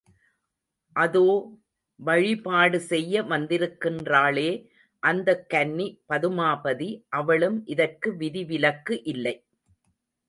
[0.95, 1.25] அதோ
[1.99, 4.47] வழிபாடு செய்ய வந்திருக்கின்றாளே
[5.03, 6.89] அந்தக் கன்னி பதுமாபதி,
[7.17, 9.35] அவளும் இதற்கு விதிவிலக்கு இல்லை.